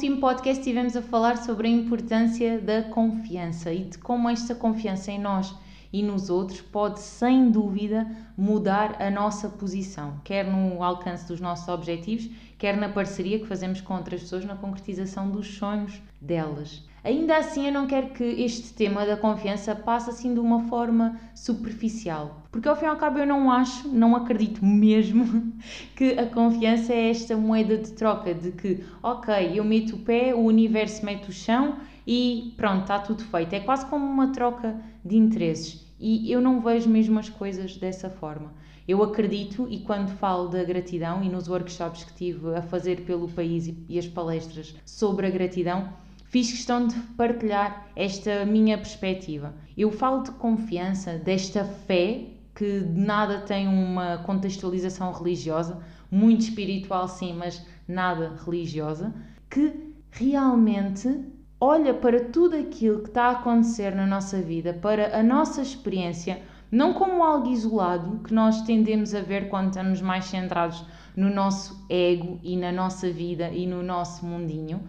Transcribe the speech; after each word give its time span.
Último 0.00 0.18
podcast 0.18 0.60
estivemos 0.60 0.96
a 0.96 1.02
falar 1.02 1.36
sobre 1.36 1.68
a 1.68 1.70
importância 1.70 2.58
da 2.58 2.84
confiança 2.84 3.70
e 3.70 3.84
de 3.84 3.98
como 3.98 4.30
esta 4.30 4.54
confiança 4.54 5.12
em 5.12 5.20
nós 5.20 5.54
e 5.92 6.02
nos 6.02 6.30
outros 6.30 6.62
pode, 6.62 7.00
sem 7.00 7.50
dúvida, 7.50 8.10
mudar 8.34 8.96
a 8.98 9.10
nossa 9.10 9.50
posição, 9.50 10.18
quer 10.24 10.46
no 10.46 10.82
alcance 10.82 11.28
dos 11.28 11.38
nossos 11.38 11.68
objetivos, 11.68 12.30
quer 12.56 12.78
na 12.78 12.88
parceria 12.88 13.40
que 13.40 13.46
fazemos 13.46 13.82
com 13.82 13.94
outras 13.94 14.22
pessoas 14.22 14.46
na 14.46 14.56
concretização 14.56 15.30
dos 15.30 15.58
sonhos 15.58 16.00
delas. 16.18 16.82
Ainda 17.02 17.38
assim, 17.38 17.66
eu 17.66 17.72
não 17.72 17.86
quero 17.86 18.10
que 18.10 18.22
este 18.22 18.74
tema 18.74 19.06
da 19.06 19.16
confiança 19.16 19.74
passe 19.74 20.10
assim 20.10 20.34
de 20.34 20.40
uma 20.40 20.64
forma 20.68 21.18
superficial, 21.34 22.42
porque 22.52 22.68
ao 22.68 22.76
fim 22.76 22.84
e 22.84 22.88
ao 22.88 22.96
cabo 22.96 23.18
eu 23.18 23.26
não 23.26 23.50
acho, 23.50 23.88
não 23.88 24.14
acredito 24.14 24.64
mesmo 24.64 25.52
que 25.96 26.18
a 26.18 26.26
confiança 26.26 26.92
é 26.92 27.08
esta 27.08 27.36
moeda 27.36 27.78
de 27.78 27.92
troca 27.92 28.34
de 28.34 28.52
que, 28.52 28.84
ok, 29.02 29.52
eu 29.54 29.64
meto 29.64 29.96
o 29.96 29.98
pé, 30.00 30.34
o 30.34 30.40
universo 30.40 31.04
mete 31.04 31.30
o 31.30 31.32
chão 31.32 31.76
e 32.06 32.52
pronto, 32.56 32.82
está 32.82 32.98
tudo 32.98 33.24
feito. 33.24 33.54
É 33.54 33.60
quase 33.60 33.86
como 33.86 34.04
uma 34.04 34.28
troca 34.28 34.78
de 35.02 35.16
interesses 35.16 35.90
e 35.98 36.30
eu 36.32 36.40
não 36.40 36.60
vejo 36.60 36.88
mesmo 36.88 37.18
as 37.18 37.28
coisas 37.28 37.76
dessa 37.76 38.08
forma. 38.08 38.52
Eu 38.88 39.02
acredito, 39.02 39.68
e 39.70 39.80
quando 39.80 40.08
falo 40.08 40.48
da 40.48 40.64
gratidão 40.64 41.22
e 41.22 41.28
nos 41.28 41.46
workshops 41.46 42.02
que 42.04 42.14
tive 42.14 42.54
a 42.56 42.62
fazer 42.62 43.02
pelo 43.02 43.28
país 43.28 43.72
e 43.88 43.98
as 43.98 44.06
palestras 44.06 44.74
sobre 44.84 45.26
a 45.26 45.30
gratidão, 45.30 45.90
fiz 46.30 46.52
questão 46.52 46.86
de 46.86 46.94
partilhar 47.16 47.88
esta 47.96 48.46
minha 48.46 48.78
perspectiva. 48.78 49.52
Eu 49.76 49.90
falo 49.90 50.22
de 50.22 50.30
confiança, 50.30 51.18
desta 51.18 51.64
fé 51.64 52.28
que 52.54 52.80
de 52.80 53.00
nada 53.00 53.40
tem 53.40 53.66
uma 53.66 54.18
contextualização 54.18 55.12
religiosa, 55.12 55.78
muito 56.10 56.42
espiritual 56.42 57.08
sim, 57.08 57.34
mas 57.34 57.66
nada 57.86 58.36
religiosa, 58.44 59.12
que 59.50 59.92
realmente 60.12 61.20
olha 61.60 61.92
para 61.92 62.24
tudo 62.24 62.56
aquilo 62.56 63.00
que 63.00 63.08
está 63.08 63.24
a 63.24 63.32
acontecer 63.32 63.94
na 63.94 64.06
nossa 64.06 64.40
vida, 64.40 64.72
para 64.72 65.18
a 65.18 65.22
nossa 65.22 65.60
experiência, 65.60 66.40
não 66.70 66.94
como 66.94 67.24
algo 67.24 67.50
isolado 67.50 68.20
que 68.20 68.32
nós 68.32 68.62
tendemos 68.62 69.14
a 69.16 69.20
ver 69.20 69.48
quando 69.48 69.68
estamos 69.68 70.00
mais 70.00 70.26
centrados 70.26 70.84
no 71.16 71.28
nosso 71.28 71.84
ego 71.88 72.38
e 72.42 72.56
na 72.56 72.70
nossa 72.70 73.10
vida 73.10 73.48
e 73.48 73.66
no 73.66 73.82
nosso 73.82 74.24
mundinho, 74.24 74.80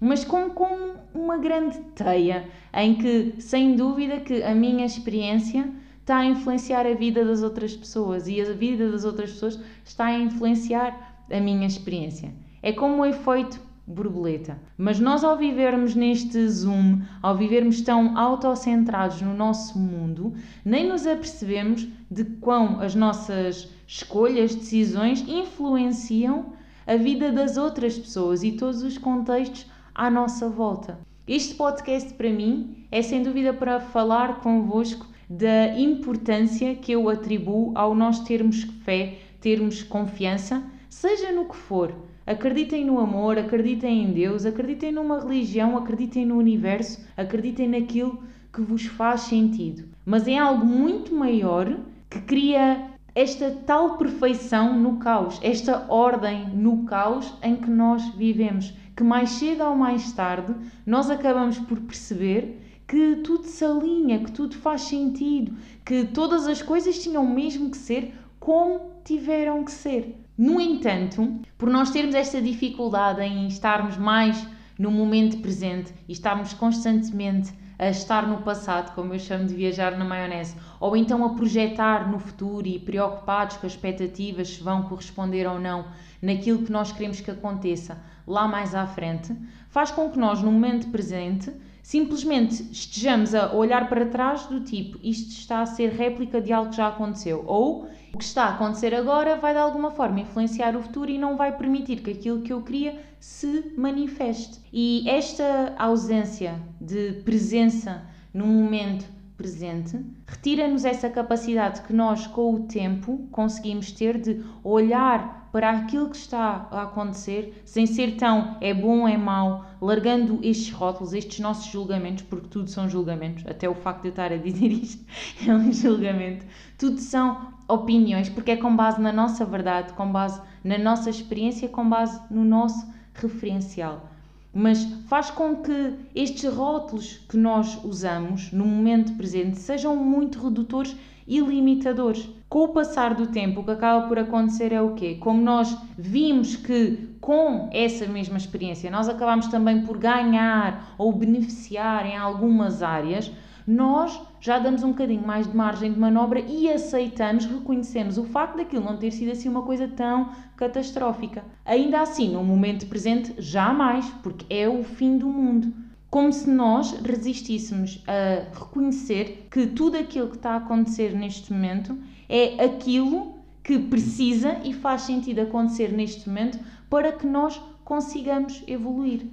mas 0.00 0.24
como, 0.24 0.50
como 0.50 0.94
uma 1.14 1.38
grande 1.38 1.78
teia 1.94 2.48
em 2.72 2.94
que, 2.94 3.34
sem 3.38 3.74
dúvida, 3.74 4.20
que 4.20 4.42
a 4.42 4.54
minha 4.54 4.86
experiência 4.86 5.68
está 6.00 6.18
a 6.18 6.24
influenciar 6.24 6.86
a 6.86 6.94
vida 6.94 7.24
das 7.24 7.42
outras 7.42 7.76
pessoas 7.76 8.28
e 8.28 8.40
a 8.40 8.52
vida 8.52 8.90
das 8.90 9.04
outras 9.04 9.32
pessoas 9.32 9.60
está 9.84 10.06
a 10.06 10.18
influenciar 10.18 11.24
a 11.30 11.40
minha 11.40 11.66
experiência. 11.66 12.32
É 12.62 12.72
como 12.72 13.02
o 13.02 13.06
efeito 13.06 13.60
borboleta. 13.88 14.58
Mas 14.76 15.00
nós, 15.00 15.24
ao 15.24 15.36
vivermos 15.36 15.94
neste 15.94 16.46
Zoom, 16.48 17.00
ao 17.22 17.36
vivermos 17.36 17.80
tão 17.80 18.16
autocentrados 18.18 19.22
no 19.22 19.34
nosso 19.34 19.78
mundo, 19.78 20.34
nem 20.64 20.86
nos 20.86 21.06
apercebemos 21.06 21.88
de 22.10 22.24
quão 22.24 22.80
as 22.80 22.94
nossas 22.94 23.68
escolhas, 23.86 24.54
decisões 24.54 25.26
influenciam 25.26 26.52
a 26.86 26.96
vida 26.96 27.32
das 27.32 27.56
outras 27.56 27.98
pessoas 27.98 28.42
e 28.42 28.52
todos 28.52 28.82
os 28.82 28.98
contextos 28.98 29.66
à 29.98 30.08
nossa 30.08 30.48
volta. 30.48 30.96
Este 31.26 31.56
podcast 31.56 32.14
para 32.14 32.30
mim 32.30 32.86
é 32.90 33.02
sem 33.02 33.20
dúvida 33.20 33.52
para 33.52 33.80
falar 33.80 34.40
convosco 34.40 35.04
da 35.28 35.76
importância 35.76 36.76
que 36.76 36.92
eu 36.92 37.08
atribuo 37.08 37.72
ao 37.74 37.96
nós 37.96 38.20
termos 38.20 38.62
fé, 38.84 39.18
termos 39.40 39.82
confiança, 39.82 40.62
seja 40.88 41.32
no 41.32 41.46
que 41.46 41.56
for. 41.56 41.92
Acreditem 42.24 42.84
no 42.84 43.00
amor, 43.00 43.38
acreditem 43.38 44.04
em 44.04 44.12
Deus, 44.12 44.46
acreditem 44.46 44.92
numa 44.92 45.18
religião, 45.18 45.76
acreditem 45.76 46.24
no 46.24 46.38
universo, 46.38 47.04
acreditem 47.16 47.68
naquilo 47.68 48.22
que 48.52 48.60
vos 48.60 48.86
faz 48.86 49.22
sentido. 49.22 49.84
Mas 50.06 50.28
é 50.28 50.38
algo 50.38 50.64
muito 50.64 51.12
maior 51.12 51.76
que 52.08 52.20
cria 52.20 52.87
esta 53.18 53.50
tal 53.50 53.98
perfeição 53.98 54.78
no 54.78 54.98
caos, 54.98 55.40
esta 55.42 55.86
ordem 55.88 56.50
no 56.50 56.84
caos 56.84 57.34
em 57.42 57.56
que 57.56 57.68
nós 57.68 58.14
vivemos 58.14 58.72
que 58.96 59.02
mais 59.02 59.30
cedo 59.30 59.64
ou 59.64 59.74
mais 59.74 60.12
tarde 60.12 60.54
nós 60.86 61.10
acabamos 61.10 61.58
por 61.58 61.80
perceber 61.80 62.62
que 62.86 63.16
tudo 63.16 63.42
se 63.42 63.64
alinha, 63.64 64.20
que 64.20 64.30
tudo 64.30 64.54
faz 64.54 64.82
sentido, 64.82 65.52
que 65.84 66.04
todas 66.04 66.46
as 66.46 66.62
coisas 66.62 67.02
tinham 67.02 67.26
mesmo 67.26 67.72
que 67.72 67.76
ser 67.76 68.14
como 68.38 68.92
tiveram 69.04 69.64
que 69.64 69.72
ser. 69.72 70.16
No 70.38 70.60
entanto, 70.60 71.40
por 71.58 71.68
nós 71.68 71.90
termos 71.90 72.14
esta 72.14 72.40
dificuldade 72.40 73.20
em 73.22 73.48
estarmos 73.48 73.96
mais 73.96 74.46
no 74.78 74.92
momento 74.92 75.38
presente 75.38 75.92
e 76.06 76.12
estarmos 76.12 76.54
constantemente 76.54 77.52
a 77.78 77.88
estar 77.88 78.26
no 78.26 78.42
passado, 78.42 78.94
como 78.94 79.14
eu 79.14 79.18
chamo 79.20 79.46
de 79.46 79.54
viajar 79.54 79.96
na 79.96 80.04
maionese, 80.04 80.56
ou 80.80 80.96
então 80.96 81.24
a 81.24 81.34
projetar 81.34 82.10
no 82.10 82.18
futuro 82.18 82.66
e 82.66 82.78
preocupados 82.78 83.56
com 83.56 83.66
as 83.66 83.72
expectativas 83.72 84.48
se 84.48 84.62
vão 84.62 84.82
corresponder 84.82 85.46
ou 85.46 85.60
não 85.60 85.86
naquilo 86.20 86.64
que 86.64 86.72
nós 86.72 86.90
queremos 86.90 87.20
que 87.20 87.30
aconteça 87.30 87.96
lá 88.28 88.46
mais 88.46 88.74
à 88.74 88.86
frente, 88.86 89.34
faz 89.70 89.90
com 89.90 90.10
que 90.10 90.18
nós, 90.18 90.42
no 90.42 90.52
momento 90.52 90.88
presente, 90.88 91.52
simplesmente 91.82 92.62
estejamos 92.70 93.34
a 93.34 93.54
olhar 93.54 93.88
para 93.88 94.04
trás 94.06 94.44
do 94.46 94.60
tipo 94.60 94.98
isto 95.02 95.30
está 95.30 95.62
a 95.62 95.66
ser 95.66 95.90
réplica 95.92 96.40
de 96.40 96.52
algo 96.52 96.70
que 96.70 96.76
já 96.76 96.88
aconteceu, 96.88 97.42
ou 97.46 97.88
o 98.12 98.18
que 98.18 98.24
está 98.24 98.44
a 98.44 98.54
acontecer 98.54 98.94
agora 98.94 99.36
vai 99.36 99.52
de 99.52 99.58
alguma 99.58 99.90
forma 99.90 100.20
influenciar 100.20 100.76
o 100.76 100.82
futuro 100.82 101.10
e 101.10 101.18
não 101.18 101.36
vai 101.36 101.56
permitir 101.56 102.02
que 102.02 102.10
aquilo 102.10 102.42
que 102.42 102.52
eu 102.52 102.62
queria 102.62 103.00
se 103.20 103.72
manifeste. 103.76 104.60
E 104.72 105.08
esta 105.08 105.74
ausência 105.78 106.60
de 106.80 107.22
presença 107.24 108.02
no 108.32 108.46
momento 108.46 109.06
presente 109.36 109.98
retira-nos 110.26 110.84
essa 110.84 111.08
capacidade 111.08 111.82
que 111.82 111.92
nós, 111.92 112.26
com 112.26 112.54
o 112.54 112.60
tempo, 112.60 113.28
conseguimos 113.30 113.92
ter 113.92 114.18
de 114.18 114.44
olhar 114.64 115.37
para 115.52 115.70
aquilo 115.70 116.10
que 116.10 116.16
está 116.16 116.68
a 116.70 116.82
acontecer 116.82 117.62
sem 117.64 117.86
ser 117.86 118.16
tão 118.16 118.56
é 118.60 118.74
bom, 118.74 119.08
é 119.08 119.16
mau, 119.16 119.64
largando 119.80 120.38
estes 120.42 120.70
rótulos, 120.70 121.12
estes 121.12 121.40
nossos 121.40 121.70
julgamentos, 121.70 122.24
porque 122.24 122.48
tudo 122.48 122.68
são 122.68 122.88
julgamentos, 122.88 123.44
até 123.46 123.68
o 123.68 123.74
facto 123.74 124.02
de 124.02 124.08
eu 124.08 124.10
estar 124.10 124.32
a 124.32 124.36
dizer 124.36 124.68
isto 124.72 125.04
é 125.46 125.54
um 125.54 125.72
julgamento, 125.72 126.44
tudo 126.76 126.98
são 127.00 127.52
opiniões, 127.66 128.28
porque 128.28 128.52
é 128.52 128.56
com 128.56 128.74
base 128.74 129.00
na 129.00 129.12
nossa 129.12 129.44
verdade, 129.44 129.92
com 129.94 130.10
base 130.10 130.40
na 130.62 130.78
nossa 130.78 131.10
experiência, 131.10 131.68
com 131.68 131.88
base 131.88 132.20
no 132.30 132.44
nosso 132.44 132.86
referencial 133.14 134.08
mas 134.52 134.82
faz 135.06 135.30
com 135.30 135.56
que 135.56 135.94
estes 136.14 136.52
rótulos 136.52 137.18
que 137.28 137.36
nós 137.36 137.78
usamos 137.84 138.50
no 138.50 138.64
momento 138.64 139.12
presente 139.14 139.58
sejam 139.58 139.94
muito 139.94 140.42
redutores 140.42 140.96
e 141.26 141.40
limitadores. 141.40 142.28
Com 142.48 142.60
o 142.60 142.68
passar 142.68 143.14
do 143.14 143.26
tempo, 143.26 143.60
o 143.60 143.64
que 143.64 143.72
acaba 143.72 144.08
por 144.08 144.18
acontecer 144.18 144.72
é 144.72 144.80
o 144.80 144.94
quê? 144.94 145.18
Como 145.20 145.42
nós 145.42 145.76
vimos 145.98 146.56
que 146.56 147.10
com 147.20 147.68
essa 147.70 148.06
mesma 148.06 148.38
experiência 148.38 148.90
nós 148.90 149.06
acabamos 149.06 149.48
também 149.48 149.82
por 149.84 149.98
ganhar 149.98 150.94
ou 150.96 151.12
beneficiar 151.12 152.06
em 152.06 152.16
algumas 152.16 152.82
áreas, 152.82 153.30
nós 153.66 154.18
já 154.40 154.58
damos 154.58 154.82
um 154.82 154.92
bocadinho 154.92 155.26
mais 155.26 155.46
de 155.46 155.54
margem 155.54 155.92
de 155.92 156.00
manobra 156.00 156.40
e 156.40 156.72
aceitamos, 156.72 157.44
reconhecemos 157.44 158.16
o 158.16 158.24
facto 158.24 158.56
daquilo 158.56 158.82
não 158.82 158.96
ter 158.96 159.10
sido 159.10 159.30
assim 159.30 159.50
uma 159.50 159.60
coisa 159.60 159.86
tão 159.86 160.30
catastrófica. 160.56 161.44
Ainda 161.66 162.00
assim, 162.00 162.32
no 162.32 162.42
momento 162.42 162.86
presente, 162.86 163.34
jamais, 163.36 164.08
porque 164.22 164.46
é 164.48 164.66
o 164.66 164.82
fim 164.82 165.18
do 165.18 165.28
mundo. 165.28 165.70
Como 166.10 166.32
se 166.32 166.48
nós 166.48 166.92
resistíssemos 167.04 168.02
a 168.06 168.58
reconhecer 168.58 169.46
que 169.50 169.66
tudo 169.66 169.98
aquilo 169.98 170.28
que 170.28 170.36
está 170.36 170.52
a 170.52 170.56
acontecer 170.56 171.14
neste 171.14 171.52
momento 171.52 171.94
é 172.28 172.62
aquilo 172.62 173.34
que 173.62 173.78
precisa 173.78 174.60
e 174.64 174.72
faz 174.72 175.02
sentido 175.02 175.40
acontecer 175.40 175.92
neste 175.92 176.28
momento 176.28 176.58
para 176.88 177.12
que 177.12 177.26
nós 177.26 177.60
consigamos 177.84 178.62
evoluir. 178.66 179.26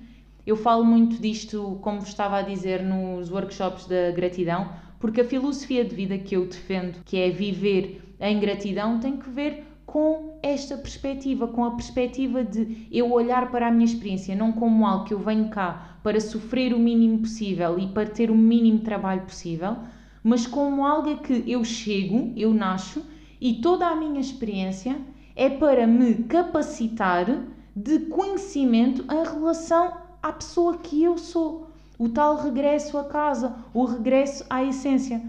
Eu 0.45 0.56
falo 0.56 0.83
muito 0.83 1.21
disto, 1.21 1.80
como 1.81 2.00
vos 2.00 2.09
estava 2.09 2.38
a 2.38 2.42
dizer, 2.42 2.83
nos 2.83 3.31
workshops 3.31 3.88
da 3.88 4.12
gratidão, 4.12 4.69
porque 5.00 5.21
a 5.21 5.25
filosofia 5.25 5.83
de 5.83 5.95
vida 5.95 6.18
que 6.18 6.36
eu 6.36 6.45
defendo, 6.45 7.03
que 7.03 7.18
é 7.18 7.30
viver 7.30 8.01
em 8.19 8.39
gratidão, 8.39 9.00
tem 9.00 9.18
que 9.18 9.30
ver 9.30 9.63
com 9.86 10.38
esta 10.44 10.77
perspectiva, 10.77 11.47
com 11.47 11.63
a 11.63 11.71
perspectiva 11.71 12.44
de 12.44 12.88
eu 12.92 13.12
olhar 13.12 13.50
para 13.50 13.68
a 13.68 13.71
minha 13.71 13.86
experiência 13.86 14.36
não 14.36 14.51
como 14.51 14.86
algo 14.86 15.06
que 15.06 15.13
eu 15.13 15.19
venho 15.19 15.50
cá 15.50 15.97
para 16.03 16.19
sofrer 16.19 16.74
o 16.74 16.80
mínimo 16.80 17.19
possível 17.19 17.80
e 17.80 17.88
para 17.88 18.09
ter 18.09 18.30
o 18.30 18.36
mínimo 18.36 18.80
trabalho 18.80 19.21
possível, 19.21 19.77
mas 20.25 20.48
como 20.48 20.83
algo 20.83 21.18
que 21.18 21.44
eu 21.45 21.63
chego, 21.63 22.33
eu 22.36 22.51
nasço 22.51 23.06
e 23.39 23.62
toda 23.62 23.86
a 23.86 23.95
minha 23.95 24.19
experiência 24.19 24.98
é 25.36 25.51
para 25.51 25.86
me 25.86 26.16
capacitar 26.24 27.44
de 27.75 28.00
conhecimento 28.07 29.04
em 29.04 29.24
relação 29.24 29.94
à 30.24 30.33
pessoa 30.33 30.80
que 30.80 31.04
eu 31.04 31.16
sou. 31.16 31.69
O 32.00 32.10
tal 32.10 32.38
regresso 32.38 32.98
a 32.98 33.04
casa, 33.04 33.56
o 33.72 33.86
regresso 33.86 34.44
à 34.50 34.63
essência. 34.63 35.22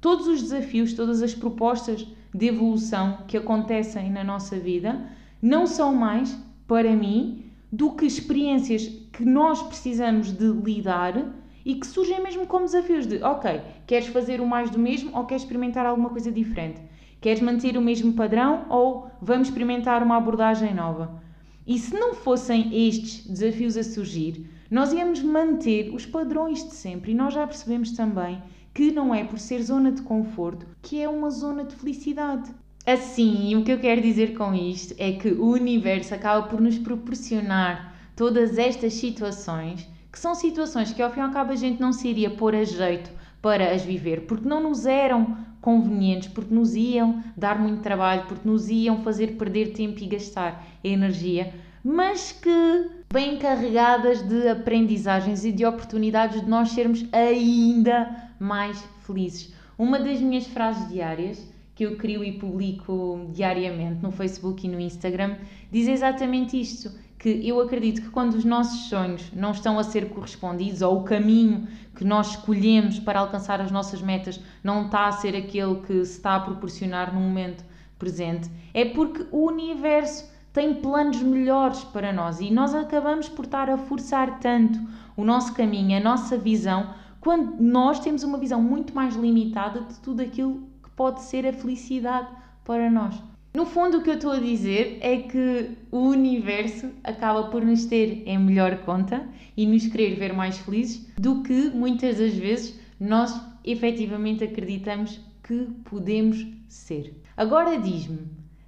Todos 0.00 0.26
os 0.26 0.42
desafios, 0.42 0.94
todas 0.94 1.22
as 1.22 1.32
propostas 1.32 2.04
de 2.34 2.46
evolução 2.48 3.18
que 3.28 3.36
acontecem 3.36 4.10
na 4.10 4.24
nossa 4.24 4.58
vida 4.58 5.00
não 5.40 5.64
são 5.64 5.94
mais, 5.94 6.36
para 6.66 6.96
mim, 6.96 7.44
do 7.70 7.92
que 7.92 8.04
experiências 8.04 8.88
que 9.12 9.24
nós 9.24 9.62
precisamos 9.62 10.32
de 10.32 10.48
lidar 10.48 11.39
e 11.64 11.74
que 11.74 11.86
surgem 11.86 12.22
mesmo 12.22 12.46
como 12.46 12.64
desafios 12.64 13.06
de, 13.06 13.22
ok, 13.22 13.60
queres 13.86 14.08
fazer 14.08 14.40
o 14.40 14.46
mais 14.46 14.70
do 14.70 14.78
mesmo 14.78 15.16
ou 15.16 15.24
queres 15.24 15.42
experimentar 15.42 15.86
alguma 15.86 16.10
coisa 16.10 16.30
diferente? 16.30 16.80
Queres 17.20 17.42
manter 17.42 17.76
o 17.76 17.82
mesmo 17.82 18.14
padrão 18.14 18.64
ou 18.70 19.10
vamos 19.20 19.48
experimentar 19.48 20.02
uma 20.02 20.16
abordagem 20.16 20.74
nova? 20.74 21.22
E 21.66 21.78
se 21.78 21.94
não 21.94 22.14
fossem 22.14 22.88
estes 22.88 23.26
desafios 23.26 23.76
a 23.76 23.82
surgir, 23.82 24.48
nós 24.70 24.92
íamos 24.92 25.22
manter 25.22 25.92
os 25.94 26.06
padrões 26.06 26.64
de 26.64 26.74
sempre 26.74 27.12
e 27.12 27.14
nós 27.14 27.34
já 27.34 27.46
percebemos 27.46 27.92
também 27.92 28.42
que 28.72 28.90
não 28.90 29.14
é 29.14 29.24
por 29.24 29.38
ser 29.38 29.62
zona 29.62 29.92
de 29.92 30.02
conforto 30.02 30.66
que 30.80 31.00
é 31.00 31.08
uma 31.08 31.30
zona 31.30 31.64
de 31.64 31.74
felicidade. 31.74 32.50
Assim, 32.86 33.54
o 33.56 33.62
que 33.62 33.72
eu 33.72 33.78
quero 33.78 34.00
dizer 34.00 34.36
com 34.36 34.54
isto 34.54 34.94
é 34.96 35.12
que 35.12 35.28
o 35.28 35.50
universo 35.50 36.14
acaba 36.14 36.48
por 36.48 36.60
nos 36.60 36.78
proporcionar 36.78 37.94
todas 38.16 38.58
estas 38.58 38.94
situações, 38.94 39.86
que 40.10 40.18
são 40.18 40.34
situações 40.34 40.92
que 40.92 41.02
ao 41.02 41.10
fim 41.10 41.20
e 41.20 41.22
ao 41.22 41.30
cabo 41.30 41.52
a 41.52 41.56
gente 41.56 41.80
não 41.80 41.92
se 41.92 42.08
iria 42.08 42.30
pôr 42.30 42.54
a 42.54 42.64
jeito 42.64 43.10
para 43.40 43.72
as 43.72 43.82
viver, 43.82 44.26
porque 44.26 44.48
não 44.48 44.62
nos 44.62 44.86
eram 44.86 45.36
convenientes, 45.60 46.28
porque 46.28 46.54
nos 46.54 46.74
iam 46.74 47.22
dar 47.36 47.58
muito 47.58 47.82
trabalho, 47.82 48.24
porque 48.26 48.48
nos 48.48 48.68
iam 48.68 49.02
fazer 49.02 49.36
perder 49.36 49.72
tempo 49.72 50.00
e 50.00 50.06
gastar 50.06 50.66
energia, 50.82 51.54
mas 51.84 52.32
que 52.32 52.90
bem 53.12 53.38
carregadas 53.38 54.22
de 54.22 54.48
aprendizagens 54.48 55.44
e 55.44 55.52
de 55.52 55.64
oportunidades 55.64 56.40
de 56.40 56.48
nós 56.48 56.70
sermos 56.70 57.06
ainda 57.12 58.30
mais 58.38 58.82
felizes. 59.06 59.52
Uma 59.78 59.98
das 59.98 60.20
minhas 60.20 60.46
frases 60.46 60.88
diárias, 60.88 61.46
que 61.74 61.84
eu 61.84 61.96
crio 61.96 62.22
e 62.22 62.32
publico 62.32 63.30
diariamente 63.32 64.02
no 64.02 64.12
Facebook 64.12 64.66
e 64.66 64.70
no 64.70 64.78
Instagram, 64.78 65.36
diz 65.72 65.88
exatamente 65.88 66.60
isto: 66.60 66.92
que 67.20 67.46
eu 67.46 67.60
acredito 67.60 68.00
que 68.00 68.08
quando 68.08 68.32
os 68.32 68.46
nossos 68.46 68.88
sonhos 68.88 69.30
não 69.34 69.50
estão 69.50 69.78
a 69.78 69.84
ser 69.84 70.08
correspondidos 70.08 70.80
ou 70.80 71.00
o 71.00 71.04
caminho 71.04 71.68
que 71.94 72.02
nós 72.02 72.30
escolhemos 72.30 72.98
para 72.98 73.20
alcançar 73.20 73.60
as 73.60 73.70
nossas 73.70 74.00
metas 74.00 74.40
não 74.64 74.86
está 74.86 75.06
a 75.06 75.12
ser 75.12 75.36
aquele 75.36 75.82
que 75.82 76.02
se 76.06 76.16
está 76.16 76.36
a 76.36 76.40
proporcionar 76.40 77.12
no 77.12 77.20
momento 77.20 77.62
presente, 77.98 78.50
é 78.72 78.86
porque 78.86 79.26
o 79.30 79.46
universo 79.46 80.30
tem 80.50 80.74
planos 80.74 81.22
melhores 81.22 81.84
para 81.84 82.10
nós 82.10 82.40
e 82.40 82.50
nós 82.50 82.74
acabamos 82.74 83.28
por 83.28 83.44
estar 83.44 83.68
a 83.68 83.76
forçar 83.76 84.40
tanto 84.40 84.80
o 85.14 85.22
nosso 85.22 85.52
caminho, 85.52 85.98
a 85.98 86.00
nossa 86.00 86.38
visão, 86.38 86.94
quando 87.20 87.60
nós 87.60 88.00
temos 88.00 88.22
uma 88.22 88.38
visão 88.38 88.62
muito 88.62 88.94
mais 88.94 89.14
limitada 89.14 89.82
de 89.82 90.00
tudo 90.00 90.22
aquilo 90.22 90.62
que 90.82 90.90
pode 90.96 91.20
ser 91.20 91.46
a 91.46 91.52
felicidade 91.52 92.28
para 92.64 92.90
nós. 92.90 93.22
No 93.52 93.66
fundo, 93.66 93.98
o 93.98 94.02
que 94.02 94.10
eu 94.10 94.14
estou 94.14 94.30
a 94.30 94.38
dizer 94.38 94.98
é 95.00 95.16
que 95.16 95.76
o 95.90 95.98
universo 95.98 96.88
acaba 97.02 97.48
por 97.48 97.64
nos 97.64 97.84
ter 97.84 98.22
em 98.24 98.38
melhor 98.38 98.78
conta 98.82 99.26
e 99.56 99.66
nos 99.66 99.88
querer 99.88 100.14
ver 100.14 100.32
mais 100.32 100.58
felizes 100.58 101.04
do 101.18 101.42
que 101.42 101.68
muitas 101.70 102.18
das 102.18 102.34
vezes 102.34 102.78
nós 102.98 103.34
efetivamente 103.64 104.44
acreditamos 104.44 105.20
que 105.42 105.66
podemos 105.84 106.46
ser. 106.68 107.20
Agora 107.36 107.76
diz-me, 107.76 108.20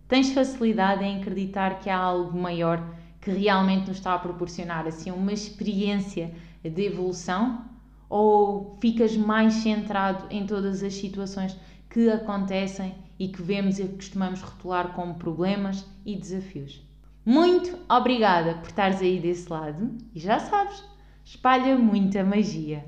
tens 0.09 0.33
facilidade 0.33 1.05
em 1.05 1.21
acreditar 1.21 1.79
que 1.79 1.89
há 1.89 1.97
algo 1.97 2.37
maior 2.37 2.83
que 3.21 3.31
realmente 3.31 3.87
nos 3.87 3.99
está 3.99 4.15
a 4.15 4.19
proporcionar 4.19 4.89
assim 4.89 5.13
uma 5.13 5.33
experiência 5.33 6.33
de 6.61 6.83
evolução? 6.83 7.67
Ou 8.11 8.77
ficas 8.81 9.17
mais 9.17 9.55
centrado 9.55 10.27
em 10.29 10.45
todas 10.45 10.83
as 10.83 10.95
situações 10.95 11.57
que 11.93 12.09
acontecem 12.09 12.95
e 13.19 13.29
que 13.29 13.43
vemos 13.43 13.79
e 13.79 13.87
costumamos 13.87 14.41
rotular 14.41 14.95
como 14.95 15.17
problemas 15.17 15.87
e 16.07 16.17
desafios. 16.17 16.83
Muito 17.23 17.79
obrigada 17.87 18.55
por 18.55 18.69
estares 18.69 19.03
aí 19.03 19.21
desse 19.21 19.53
lado 19.53 19.99
e 20.15 20.19
já 20.19 20.39
sabes, 20.41 20.83
espalha 21.23 21.77
muita 21.77 22.25
magia. 22.25 22.87